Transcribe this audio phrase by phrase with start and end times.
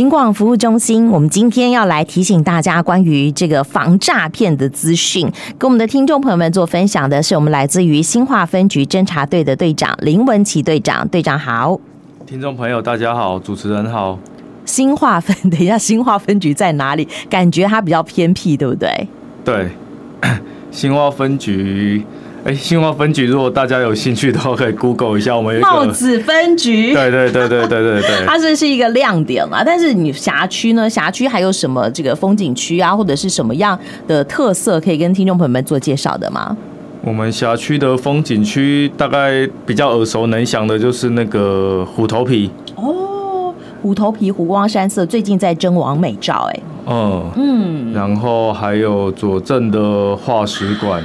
[0.00, 11.78] 警广服务中心，我们今天要来提醒大家关于这个防诈骗的资讯，跟我们的听众朋友们做分享的是我们来自于新化分局侦查队的队长林文琪队长，队长好。
[12.26, 14.18] 听众朋友大家好，主持人好。
[14.64, 17.06] 新化分，等一下，新化分局在哪里？
[17.28, 19.06] 感觉它比较偏僻，对不对？
[19.44, 19.68] 对，
[20.72, 22.02] 新化分局。
[22.42, 26.94] 哎，新化分局，如果大家有兴趣的话，可以 Google 一下我们有帽子分局。
[26.94, 29.62] 对对对对对对对， 它这是一个亮点啊。
[29.64, 30.88] 但是你辖区呢？
[30.88, 36.56] 辖区还有什么这个风景区啊，或者是什么样的特色，可以跟听众朋友们做介绍的吗？
[37.02, 42.50] 我们辖区的风景区，大概比较耳熟能详的，就是那个虎头皮。
[42.76, 46.60] 哦，虎头皮湖光山色，最近在争王美照，哎。
[46.86, 47.92] 嗯嗯。
[47.92, 51.04] 然后还有左镇的化石馆。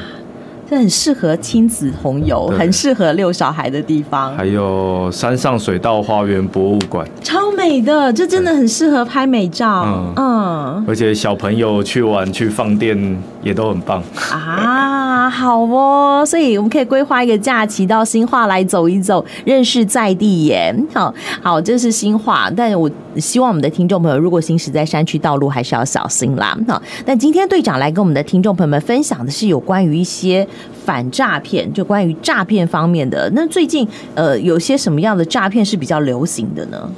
[0.68, 4.36] 这很适合亲子同游，很适合遛小孩的地方。
[4.36, 9.84] 还有山上水稻花园博物馆，超美的，这真的很适合拍美照。
[9.86, 12.98] 嗯，嗯，而且小朋友去玩去放电
[13.44, 15.30] 也都很棒啊。
[15.30, 20.76] 好哦，所以我们可以规划一个假期到新化来走一走，认识在地耶。
[20.94, 26.58] 好，好，这是新化，但我希望我们的听众朋友，如果行驶在山区道路，还是要小心啦。
[26.68, 30.48] 好，但今天队长来跟我们的听众朋友们分享的是有关于一些。
[30.84, 36.90] 反诈骗，就关于诈骗方面的，那最近呃有些什么样的诈骗是比较流行的呢？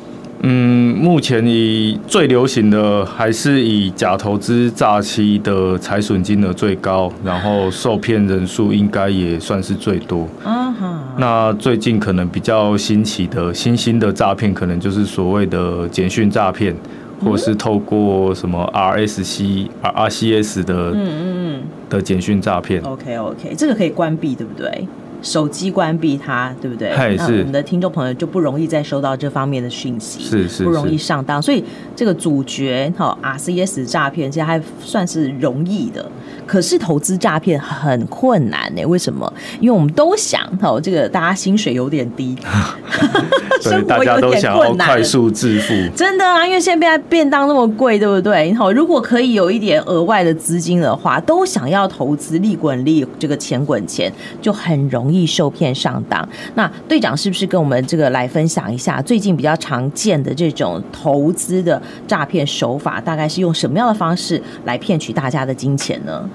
[0.43, 10.27] 嗯，目前以最流行的还是以假投资诈欺的财损金额最高，然后受骗人数应该也算是最多。
[10.43, 11.03] 啊哈。
[11.17, 16.75] 那最近可能比较新奇的新兴的诈骗，可能就是所谓的简讯诈骗。
[17.23, 22.81] 或是透过什么 RSC、R RCS 的，嗯嗯嗯的简讯诈骗。
[22.83, 24.87] OK OK，这个可以关闭，对不对？
[25.23, 26.91] 手机关闭它，对不对？
[27.17, 27.25] 那。
[27.25, 31.41] 我们的听众朋友就不容易再收到这方面的讯息，是是，不容易上当。
[31.41, 31.63] 所以
[31.95, 36.09] 这个主角哈 RCS 诈骗，其实还算是容易的。
[36.47, 38.83] 可是投资诈骗很困难呢？
[38.85, 39.31] 为什么？
[39.59, 42.35] 因为我们都想哈，这个大家薪水有点低，
[43.61, 45.73] 生活有点困难，快速致富。
[45.95, 48.53] 真的啊，因为现在便当那么贵，对不对？
[48.53, 54.11] 好，如果可以有一点额外的资金的话，都想要投资，利滚利，这个钱滚钱，
[54.41, 56.27] 就很容易受骗上当。
[56.55, 66.29] 那队长是不是跟我们这个来分享一下最近比较常见的这种投资的诈骗手法，大概是用什么样的方式来骗取大家的金钱呢？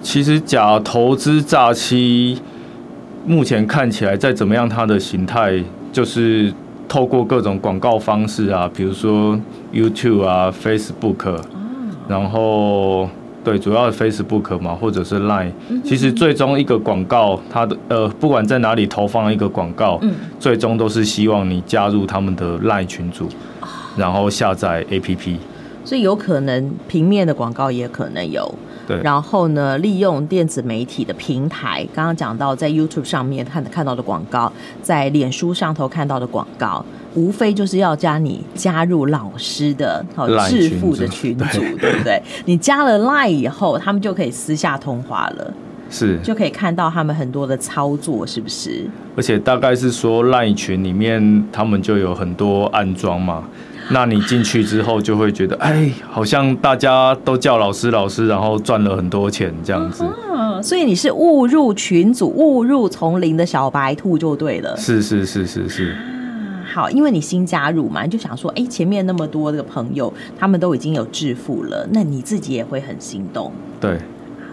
[0.00, 2.38] 其实假投资诈欺，
[3.26, 6.52] 目前看起来再怎么样，它的形态就是
[6.88, 9.38] 透过各种广告方式啊，比如说
[9.72, 11.38] YouTube 啊、Facebook，
[12.08, 13.08] 然后
[13.44, 15.50] 对，主要是 Facebook 嘛，或者是 Line。
[15.84, 20.00] 其实最终一个广告，它的呃，不管在哪里投放一个广告，
[20.38, 23.28] 最终都是希望你加入他们的 Line 群组，
[23.96, 25.36] 然后下载 APP。
[25.84, 28.54] 所以有可能平面的广告也可能有。
[28.88, 34.50] 对，然后呢，利用电子媒体的平台，刚刚讲到在 YouTube 上面看看到的广告，
[34.80, 36.82] 在脸书上头看到的广告，
[37.14, 42.22] 无非就是要加你加入老师的好致富的群组，对，对不对？
[42.46, 45.52] 你加了 Line 以后，他们就可以私下通话了，
[45.90, 48.86] 是就可以看到他们很多的操作，是不是？
[49.14, 53.44] 而且大概是说 Line 群里面，他们就有很多暗装嘛。
[53.90, 60.04] 那你进去之后就会觉得，哎，好像大家都叫老师老师，然后赚了很多钱这样子。
[60.04, 64.76] 啊，所以你是误入群组、误入丛林的小白兔就对了。
[64.76, 65.92] 是是是是是。
[65.92, 65.96] 啊，
[66.74, 73.50] 好，因为你新加入嘛，你就想说，哎，前面那么多的朋友，他们都已经有致富了，那你自己也会很心动。
[73.80, 73.98] 对。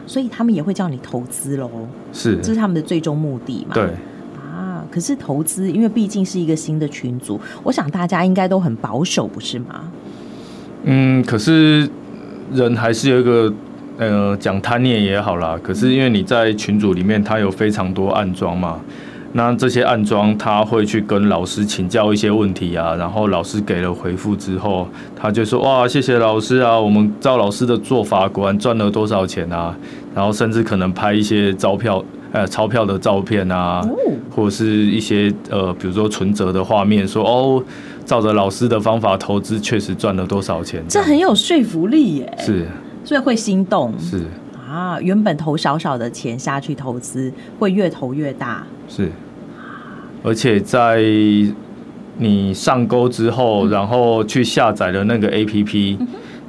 [0.08, 1.70] 所以他们也会叫你投资喽。
[2.14, 2.38] 是。
[2.38, 3.74] 这是他们的最终目的嘛？
[3.74, 3.90] 对。
[4.96, 9.92] 可是投资，因为毕竟是一个新的群组，我想大家应该都很保守，不是吗？
[10.86, 11.86] 嗯，可是
[12.54, 13.54] 人还是有一个
[13.98, 15.60] 呃，讲贪念也好啦。
[15.62, 18.80] 可是因为你在群组里面，他有非常多暗装嘛，
[19.34, 29.76] 那这些暗装他会去跟老师请教一些问题啊，然后老师给了回复之后，他就说哇，谢谢老师啊，我们照老师的做法，果然赚了多少钱啊，
[30.16, 32.02] 然后甚至可能拍一些钞票。
[32.36, 33.82] 呃，钞票的照片啊，
[34.30, 37.64] 或者是一些呃，比如说存折的画面，说哦，
[38.04, 42.38] 照着老师的方法投资，确实赚了多少钱，这很有说服力耶。
[42.38, 42.68] 是，
[43.06, 43.94] 所以会心动。
[43.98, 44.26] 是
[44.70, 48.68] 啊，原本投少少的钱下去投资，会越投越大。
[48.90, 49.10] 是，
[50.22, 51.02] 而且在
[52.18, 55.98] 你上钩之后，然后去下载了那个 APP，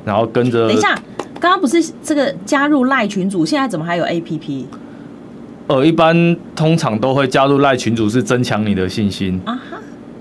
[0.04, 0.66] 然后跟着。
[0.66, 0.96] 等一下，
[1.38, 4.64] 刚刚不是这个加入赖群组，现在怎么还有 APP？
[5.68, 9.40] 呃，一般通常都会加入赖群组，是增强你的信心。
[9.44, 9.78] 啊哈，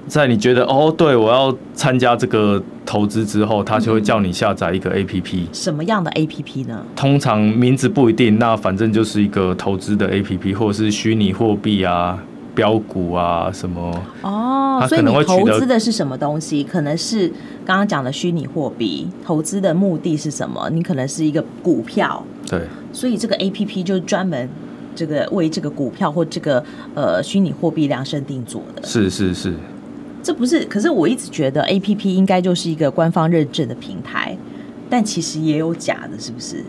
[0.07, 5.45] 在你觉得哦，对我要参加这个投资之后，他就会叫你下载一个 APP。
[5.53, 6.83] 什么样的 APP 呢？
[6.95, 12.23] 通常名字不一定，那反正就是一个投资的 APP，或者是虚拟货币啊、
[12.55, 14.03] 标股啊什么。
[14.21, 16.63] 哦，所以你投资的是什么东西？
[16.63, 17.27] 可能是
[17.63, 19.07] 刚刚讲的虚拟货币。
[19.23, 20.69] 投资的目的是什么？
[20.71, 22.23] 你可能是一个股票。
[22.49, 22.61] 对。
[22.91, 24.47] 所以这个 APP 就是专门
[24.95, 26.63] 这个为这个股票或这个
[26.95, 28.81] 呃虚拟货币量身定做的。
[28.87, 29.53] 是是是。
[30.23, 34.35] 这不是，可是我一直觉得 A P P 应该就是一个官方认证的平台，
[34.89, 36.63] 但其实也有假的，是不是？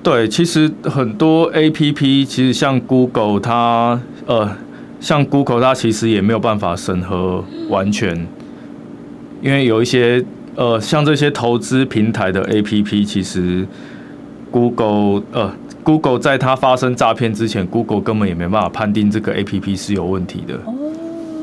[0.00, 4.56] 对，其实很多 A P P，其实像 Google 它，呃，
[5.00, 8.28] 像 Google 它其实也没有办法审核完全，
[9.42, 10.24] 因为有一些
[10.54, 13.66] 呃，像这些投资平台的 A P P，其实
[14.52, 15.52] Google 呃
[15.88, 20.54] ，Google 在它发生诈骗之前，Google 根本也没办法判定这个 A P P 是有问题的。
[20.66, 20.74] 哦，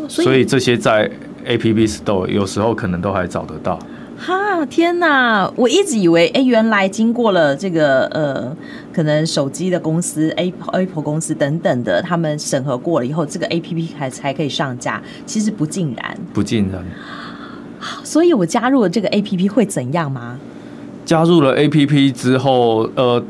[0.07, 1.09] 所以，所以这些在
[1.45, 3.79] A P P Store 有时候可能都还找得到。
[4.15, 5.51] 哈，天哪！
[5.55, 8.55] 我一直以为，哎、欸，原来经过了这个呃，
[8.93, 15.01] 可能手机的公司 Apple Apple 公司等等的，他们审核过了以后，这个 A P P 还才可以上架。
[15.25, 16.85] 其实不尽然，不尽然。
[18.03, 20.37] 所以我加入了这个 A P P 会怎样吗？
[21.03, 23.21] 加入了 A P P 之后，呃，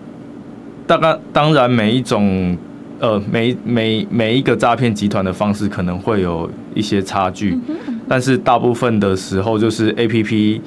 [0.86, 2.58] 大概当然每一种。
[2.98, 7.60] 呃，每每每一个诈骗集团的方式可能会有一些差距，
[8.08, 10.62] 但是大部分的时候就是 APP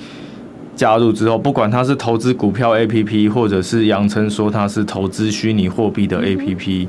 [0.76, 6.86] 加入之后，不管它是投资股票 APP，或者是扬称说它是投资虚拟货币的 APP，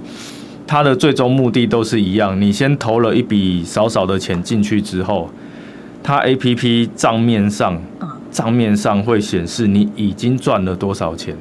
[0.68, 2.40] 它的最终目的都是一样。
[2.40, 5.30] 你先投了一笔少少的钱进去之后，
[6.04, 7.82] 它 APP 账面上
[8.30, 11.34] 账面上会显示你已经赚了多少钱。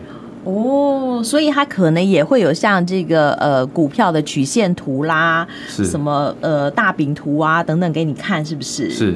[0.49, 8.89] 哦，所以它可能也会有像这个呃股票的曲线图啦，是什么呃大饼图啊等等给你看，是不是？
[8.89, 9.15] 是。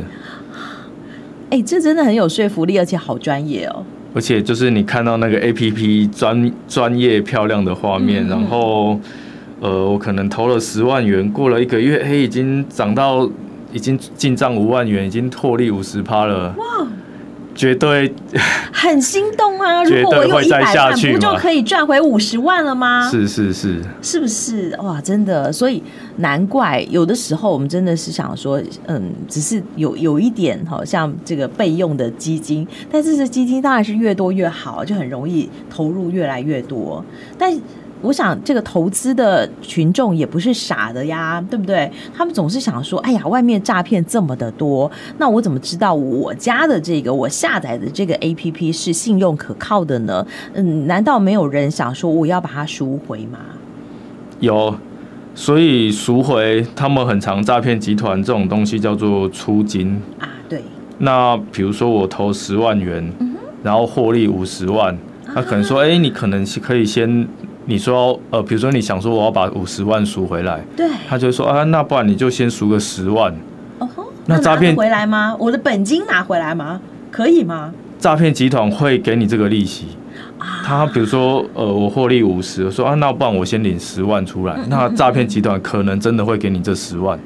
[1.49, 3.82] 哎、欸，这真的很有说服力，而且好专业哦。
[4.14, 9.00] 而且就是你看到那个 APP 专专业漂亮的画面，嗯、然后
[9.61, 13.26] 呃，我可能投了十万元，过了一个月，嘿，已经涨到
[13.73, 16.55] 已经进账五万元，已经获利五十趴了。
[16.58, 16.87] 哇！
[17.54, 18.12] 绝对
[18.72, 19.82] 很心动啊！
[19.84, 23.08] 如果我有一百万，不就可以赚回五十万了吗？
[23.10, 24.76] 是是是，是不是？
[24.82, 25.82] 哇，真的，所以
[26.16, 37.05] 难怪有的时候我们真的是想说，嗯，只是有有一点好像这个备用的基金，但是这基金当然是越多越好，就很容易投入越来越多，
[37.38, 37.56] 但。
[38.02, 41.90] 我想这个投资的群众也不是傻的呀，对不对？
[42.12, 53.38] 他们总是想说：“哎呀，外面诈骗这么的多，那我怎么知道我家的这个我下载的这个 APP 是信用可靠的呢？”嗯，难道没有人想说我要把它赎回吗？
[54.40, 54.75] 有，
[55.37, 60.28] 所以赎回他们很常诈骗集团这种东西叫做出金啊。
[60.48, 60.60] 对，
[60.98, 64.98] 那比如说我投十万元，嗯、然后获利五十万，
[65.32, 67.25] 他可能说：“哎、啊，你可能是可以先。”
[67.64, 73.32] 你说呃，比如说你想说我要把五十万赎回来，对，他就说啊，那不然你就先赎个十万。
[73.79, 75.37] 哦吼，那诈骗回来吗？
[75.38, 76.81] 我的本金拿回来吗？
[77.11, 77.73] 可以吗？
[78.00, 79.87] 诈骗集团会给你这个利息。
[80.64, 84.55] 他比如说呃，我获利五十，说啊，那不然我先领十万出来。
[84.55, 87.17] 嗯嗯嗯，那诈骗集团可能真的会给你这十万。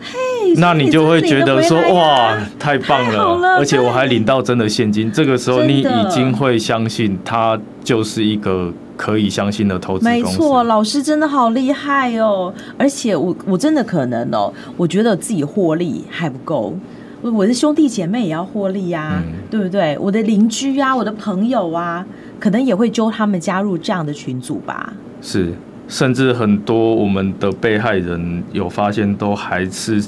[0.00, 5.10] 嘿，那你就会觉得说哇，太棒了，了，而且我还领到真的现金。
[5.10, 8.70] 这个时候你已经会相信他就是一个。
[8.98, 12.52] 可以相信的投资没错，老师真的好厉害哦！
[12.76, 16.76] 而且我我真的可能哦，我觉得自己获利还不够，
[17.22, 19.96] 我的兄弟姐妹也要获利呀、啊嗯，对不对？
[19.98, 22.04] 我的邻居啊，我的朋友啊，
[22.40, 24.92] 可能也会揪他们加入这样的群组吧。
[25.22, 25.52] 是，
[25.86, 30.04] 甚至很多我们的被害人有发现，都还是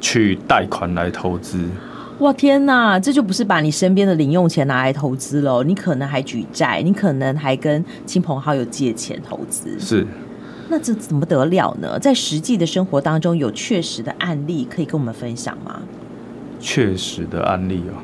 [0.00, 1.58] 去贷款来投资。
[2.20, 9.78] 哇天哪，这就不是把你身边的零用钱拿来投资了，你可能还举债，你可能还跟亲朋好友借钱投资。
[9.78, 10.04] 是，
[10.68, 11.96] 那这怎么得了呢？
[12.00, 15.80] 在实际的生活当中，有确实的案例可以跟我们分享吗？
[16.58, 18.02] 确实的案例哦，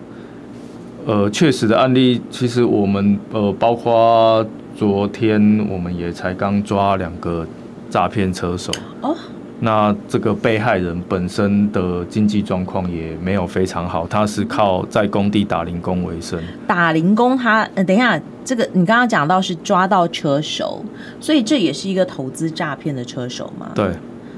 [1.25, 7.44] 呃，确实的案例，其实我们呃，包括昨天我们也才刚抓两个
[7.90, 9.16] 诈骗车手哦。
[9.64, 16.38] 那这个被害人本身的经济状况也没有非常好，他是靠在工地打零工为生。
[16.66, 20.85] 打零工他，他呃，等一下，这个你刚刚讲到是抓到车手，
[21.18, 23.71] 所以这也是一个投资诈骗的车手嘛？
[23.75, 23.90] 对。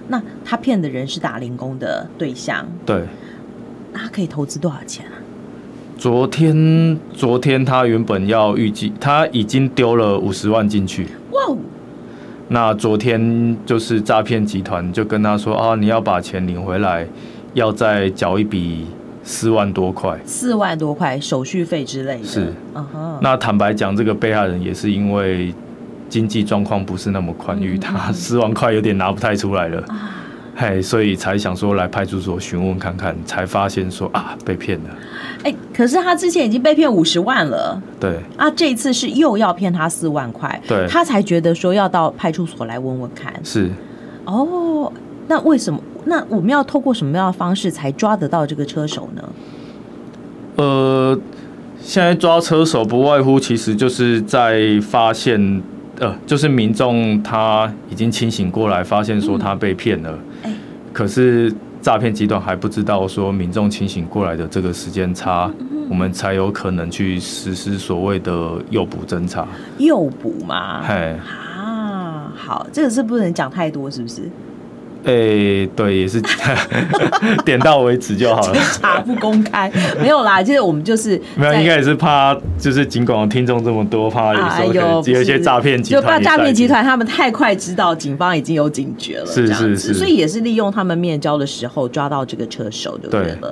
[0.06, 2.64] 那他骗的人是打零工的对象。
[2.86, 3.02] 对。
[3.92, 5.18] 那他可以投资多少钱啊？
[5.98, 11.08] 昨天，昨天他原本要预计他已经丢了五十万进去。
[11.32, 11.56] 哇。
[12.48, 17.06] 那昨天就是诈骗集团就跟他说啊，你要把钱领回来，
[17.54, 18.86] 要再缴一笔
[19.24, 22.24] 四万多块，四万多块手续费之类的。
[22.24, 22.52] 是，
[23.20, 25.52] 那坦白讲，这个被害人也是因为
[26.08, 29.82] 经济状况不是那么宽裕，他四万块有点拿不太出来了。
[30.58, 34.90] 嘿，所以才想说来派出所询问看看，才发现说啊被骗了。
[35.44, 37.80] 哎、欸，可是他之前已经被骗五十万了。
[38.00, 38.18] 对。
[38.38, 40.58] 啊，这一次是又要骗他四万块。
[40.66, 40.86] 对。
[40.88, 43.32] 他才觉得说要到派出所来问问看。
[43.44, 43.70] 是。
[44.24, 44.90] 哦，
[45.28, 45.78] 那为什么？
[46.06, 49.22] 那我们要透过什么样的方式才抓得到这个车手呢？
[50.56, 51.20] 呃，
[51.82, 55.62] 现在抓车手不外乎其实就是在发现。
[55.98, 60.18] 呃，就是民众他已经清醒过来，发现说他被骗了，
[60.96, 68.32] 可是诈骗集团还不知道说民众清醒过来的这个时间差，嗯、我们才有可能去实施所谓的
[68.70, 69.46] 诱捕侦查。
[69.76, 70.82] 诱捕嘛？
[70.82, 71.14] 嘿，
[71.54, 74.22] 啊，好，这个是不能讲太多，是不是？
[75.06, 76.20] 哎、欸，对，也是
[77.46, 78.58] 点到为止就好了。
[78.80, 79.70] 查不公开，
[80.00, 80.42] 没有啦。
[80.42, 93.36] 就是我们就是没有，应该也是怕，就是尽管听众这么多，怕有时候有一些诈骗集团，就怕诈骗集团他们太快知道，警方已经有警觉了，是是是，所以也是利用他们面交的时候抓到这个车手就对了。
[93.40, 93.50] 对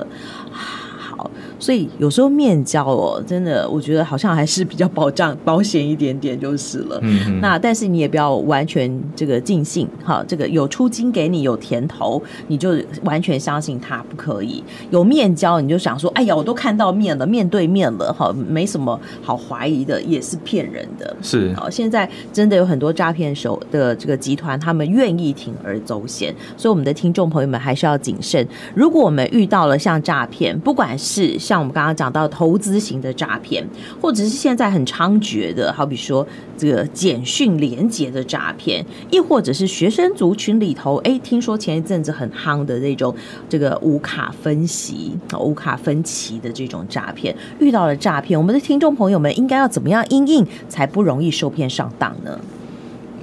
[1.64, 6.99] 所以有时候面交哦，真的，我觉得好像还是比较保障保险一点点就是了。
[7.00, 7.40] 嗯嗯。
[7.40, 14.62] 那但是你也不要完全这个尽信哈，这个有出金给你有甜头，你就完全相信他不可以。
[14.90, 21.16] 有面交你就想说，哎呀，我都看到面了，面对面了哈，没什么好怀疑的，也是骗人的。
[21.23, 21.50] 是。
[21.54, 28.47] 好，现在真的有很多诈骗手的这个集团，他们愿意铤而走险，所以我们的听众朋友们还是要谨慎。
[28.75, 33.64] 如果我们遇到了像诈骗，不管是像像我们刚刚讲到投资型的诈骗，
[34.02, 36.26] 或者是现在很猖獗的，好比说
[36.58, 43.14] 这个简讯连结的诈骗，亦或者是学生族群里头，哎，听说前一阵子很夯的那种
[43.49, 52.37] 这个无卡分析、无卡分期的这种诈骗，遇到了诈骗，我们的听众朋友们应该要怎么样应应，才不容易受骗上当呢？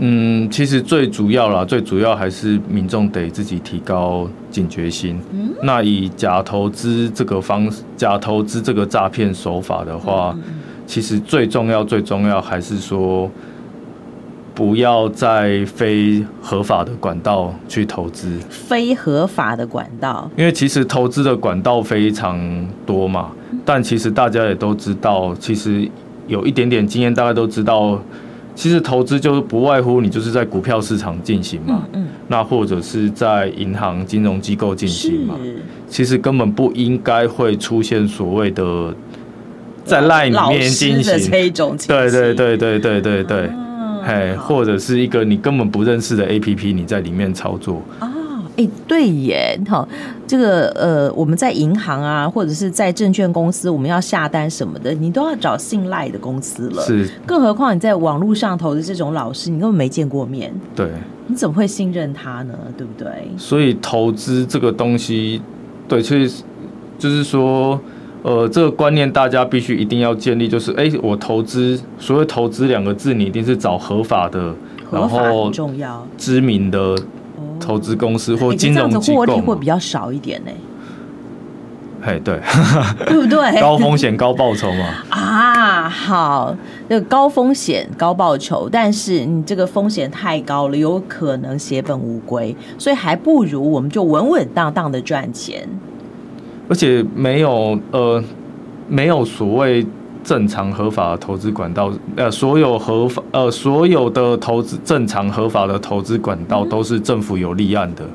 [0.04, 5.20] 嗯，其实最主要啦，最主要还是民众得自己提高警觉心。
[5.32, 10.44] 嗯，那以假投资这个方式，假投资这个诈骗手法的话，嗯，
[10.88, 13.30] 其实最重要、最重要还是说，
[14.56, 18.40] 不要在非合法的管道去投资。
[18.50, 23.30] 非合法的管道，因为其实投资的管道非常多嘛，
[23.64, 25.88] 但其实大家也都知道，其实
[26.26, 28.02] 有一点点经验，大家都知道。
[28.54, 35.36] 其实投资就是不外乎你就是在股票市场进行嘛，嗯，那或者是在银行金融机构进行嘛，
[35.88, 38.94] 其实根本不应该会出现所谓的
[39.84, 41.32] 在 LINE 里面进行。
[41.32, 43.50] 这种，对对对对对对对，
[44.06, 47.82] 嘿，或者是一个你根本不认识的 APP，你在里面操作。
[48.62, 49.88] 哎，对耶，好，
[50.28, 56.84] 这个呃，我们在银行啊，或者是在证券公司，我们要下单什么的，你都要找信赖的公司了。
[56.84, 60.54] 是，更何况你在网络上投的这种老师，你根本没见过面。
[60.76, 60.90] 对，
[61.28, 62.54] 你怎么会信任他呢？
[62.78, 63.08] 对不对？
[63.38, 65.42] 所以投资这个东西，
[65.88, 66.30] 对，所以
[67.00, 67.80] 就是说，
[68.22, 74.54] 呃，这个观念大家必须一定要建立，就是，哎，我投资，所谓投资两个字，你一定是找合法的，
[74.86, 76.96] 合法很重要，然后知名的。
[77.62, 80.52] 投资公司或金融机构，会比较少一点呢。
[82.02, 82.40] 嘿，对，
[83.06, 83.62] 对不对？
[83.62, 84.86] 高风险高报酬嘛。
[85.10, 86.56] 啊，好，
[86.88, 95.68] 那个高风险高报酬，但是你这个风险太高了，有可能血本无归，所以还不如我们就稳稳当当的赚钱。
[96.68, 98.24] 而且没有呃，
[98.88, 99.86] 没有所谓。
[100.24, 108.06] 正常合法的投资管道，呃，所有合法，呃，所有的投资正常合法的投资管道都是政府有立案的，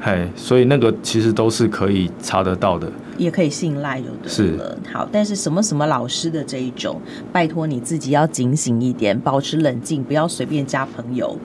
[0.00, 4.78] 嘿，所以那个其实都是可以查得到的，也可以信赖，就对了。
[4.86, 7.00] 是，好，但是什么什么老师的这一种，
[7.32, 11.36] 拜托你自己要警醒一点，保持冷静，不要随便加朋友。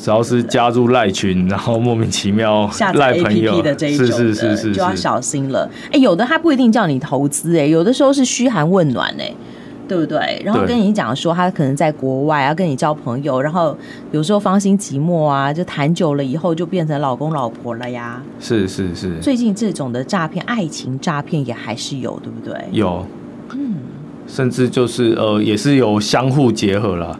[0.00, 5.68] 只要是加入赖群，然后莫名其妙下载 APP 的这一种的，是是是是，就要小心了。
[5.92, 9.32] 哎，有的他不一定叫你投资，哎，有的时候是嘘寒问暖，哎，
[9.86, 10.42] 对不对？
[10.44, 13.76] 然后跟你讲说他可能在国外要跟你交朋友，然后
[14.10, 18.20] 有时候芳心寂寞啊，就谈久了以后就变成老公老婆了呀。
[18.40, 19.18] 是是是。
[19.20, 22.56] 最近这种的诈骗，爱情诈骗也还是有，对不对？
[22.72, 23.06] 有，
[23.52, 23.74] 嗯，
[24.26, 27.18] 甚至就是呃，也是有相互结合了。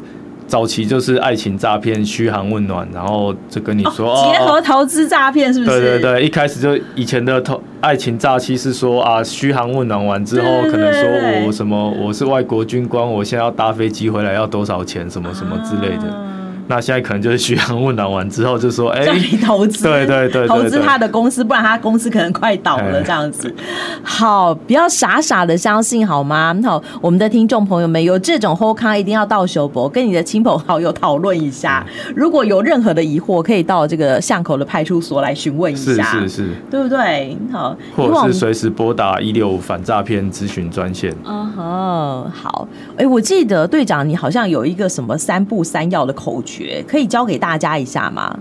[0.52, 5.80] 早期就是爱情诈骗，嘘寒问暖，然后就跟你说、哦、结合投资诈骗，是不是？
[5.80, 16.04] 对对对，一开始就以前的投爱情诈欺是说啊，嘘寒问暖完之后，可能说我什么我是外国军官，我现在要搭飞机回来要多少钱，什么什么之类的。
[16.12, 16.28] 啊
[16.74, 23.54] 那现在可能就是嘘寒问暖完之后，就说：“哎、欸，你投资，对对对，投资他的公司，不然他公司可能快倒了。”这样子，
[24.02, 26.56] 好，不要傻傻的相信好吗？
[26.64, 31.84] 好，我们的听众朋友们有这种 ho 康，一定要到修博，跟你的亲朋好友讨论一下。
[32.16, 37.36] 如果有任何的疑惑，可以到这个巷口的派出所来询问一下，是是是，对不对？
[37.52, 41.14] 好，或者是随时拨打一六五反诈骗咨询专线。
[41.26, 42.66] 嗯哼，好。
[42.96, 48.38] 哎，我记得队长，你好像有一个什么三不三要的口诀，可以教给大家一下吗？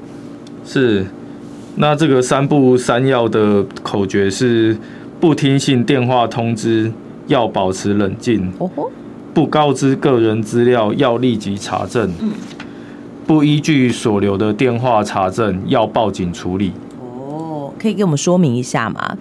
[0.66, 1.06] 是，
[1.76, 4.78] 那这个三不三要的口诀是：
[5.20, 6.92] 不听信电话通知，
[7.28, 8.70] 要保持冷静；哦，
[9.34, 12.30] 不告知个人资料，要立即查证；嗯，
[13.26, 16.74] 不依据所留的电话查证，要报警处理。
[17.00, 19.18] 哦，可以给我们说明一下吗？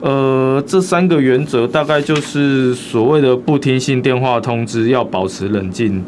[0.00, 6.02] 呃，这三个原则大概就是所谓的不听信电话通知，要保持冷静。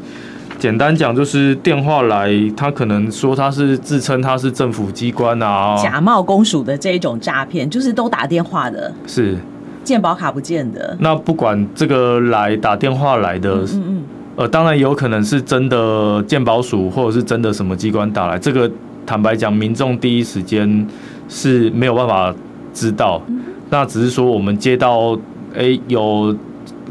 [0.63, 9.37] 简单讲，就是电话来，他可能说他是自称他是政府机关啊，假冒公署的这一种诈骗，就是都打电话的，是
[9.83, 10.97] 健保卡不见的。
[11.01, 14.03] 那不管这个来打电话来的，嗯嗯，嗯，
[14.37, 18.39] 呃，当然有可能是真的健保署，或者是真的什么机关打来。
[18.39, 18.71] 这个
[19.05, 20.87] 坦白讲，民众第一时间
[21.29, 22.33] 是没有办法
[22.73, 23.21] 知道。
[23.27, 25.19] 嗯那只是说，我们接到
[25.55, 26.37] 诶有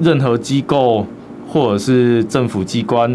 [0.01, 1.05] 任何机构
[1.47, 3.07] 或者是政府机关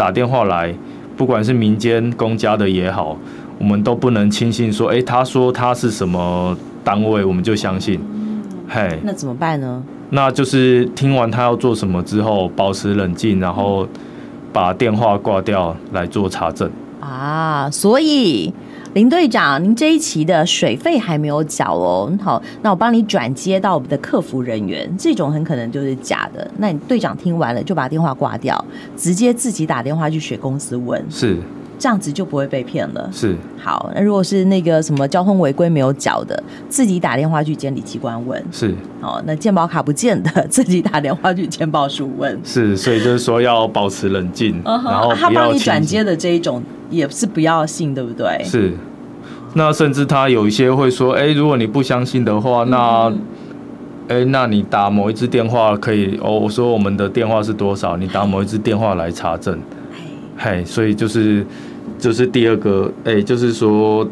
[0.00, 0.74] 打电话来，
[1.14, 3.14] 不管是民间公家的也好，
[3.58, 8.00] 我们都不能轻信说，诶他说他是什么单位，我们就相信。
[8.66, 9.82] 嘿，那怎么办呢？
[10.08, 13.86] 那就是听完他要做什么之后，保持冷静，然后
[14.54, 16.70] 把电话挂掉来做查证。
[17.00, 18.50] 啊，所以。
[18.92, 22.12] 林队长，您这一期的水费还没有缴哦。
[22.20, 24.92] 好，那我帮你转接到我们的客服人员。
[24.98, 26.50] 这种很可能就是假的。
[26.58, 28.64] 那你队长听完了就把电话挂掉，
[28.96, 31.04] 直接自己打电话去学公司问。
[31.10, 31.36] 是，
[31.78, 33.08] 这样子就不会被骗了。
[33.12, 33.36] 是。
[33.62, 38.42] 好，那如果是那个什么交通违规没有缴的，自己打电话去监理机关问。
[38.50, 38.74] 是。
[39.00, 42.40] 哦，那健保卡不见的，自己打电话去健保署问。
[42.42, 46.62] 是，所以就是说要保持冷静，然后他帮你转接的这一种。
[46.90, 48.42] 也是不要信，对不对？
[48.42, 48.72] 是，
[49.54, 53.08] 那甚至他有一些会说，哎、欸，如果你不相信的话，那，
[54.10, 56.36] 欸，那你打某一支电话可以哦。
[56.36, 57.96] 我说我们的电话是多少？
[57.96, 59.56] 你打某一支电话来查证。
[60.36, 61.46] 嘿，所以就是
[61.96, 64.04] 就是第二个，哎、欸，就是说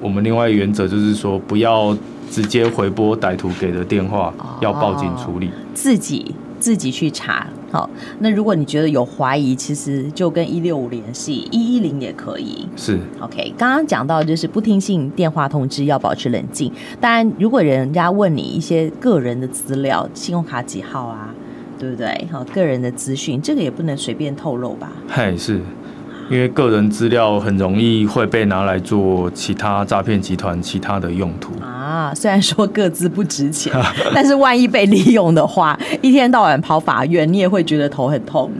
[0.00, 1.96] 我们另外原则就是说，不要
[2.28, 7.46] 直接回拨歹徒给的电话，哦、要报警处理，自己自己去查。
[7.70, 7.88] 好，
[8.20, 12.66] 那如果你觉得有怀疑，其实就跟一六五联系，一一零也可以。
[12.76, 13.52] 是，OK。
[13.58, 16.72] 刚刚讲到就是不听信电话通知，要保持冷静。
[17.00, 21.34] 当然，如果人家问你一些个人的资料，信用卡几号啊，
[21.78, 22.26] 对不对？
[22.30, 24.92] 好，个人的资讯，这个也不能随便透露吧？
[25.08, 25.60] 嗨，是。
[26.28, 31.75] 因为个人资料很容易会被拿来做其他诈骗集团其他的用途啊。
[32.14, 33.72] 虽然说个资不值钱，
[34.14, 38.50] 但是万一被利用的话，一天到晚跑法院，你也会觉得头很痛。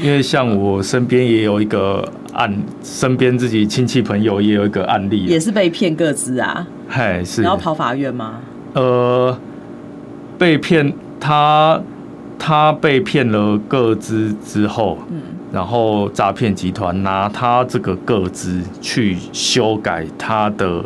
[0.00, 6.66] 因为像我身边也有一个案，身边自己亲戚朋友也有一个案例，也是被骗个资啊。
[6.88, 7.42] 嗨，是。
[7.42, 8.40] 然后跑法院吗？
[8.74, 9.38] 呃，
[10.38, 11.80] 被骗，他
[12.38, 15.20] 他被骗了个资之后，嗯。
[15.50, 20.84] 然后诈骗集团拿他这个个资去修改他的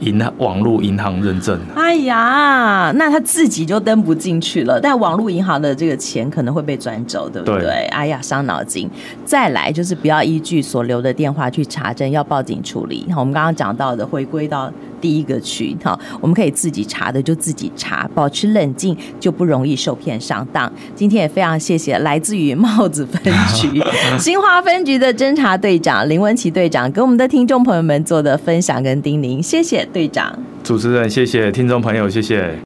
[0.00, 1.58] 银行网络银行认证。
[1.74, 7.60] 哎呀，那他自己就登不进去了，但网络银行的这个钱可能会被转走，对不对？
[7.60, 7.86] 对。
[7.86, 8.90] 哎呀，伤脑筋。
[9.24, 13.06] 再来就是不要依据所留的电话去查证，要报警处理。
[13.16, 14.70] 我们刚刚讲到的，回归到。
[15.00, 20.70] 第一个区，哈，我们可以自己查的就自己查，保持冷静就不容易受骗上当。
[20.94, 23.82] 今天也非常谢谢来自于帽子分局
[24.18, 30.38] 新华分局的侦查队长林文琪队长给我们的听众朋友们做的分享跟叮咛，谢谢队长。
[30.62, 32.54] 主持人，谢谢听众朋友，谢谢。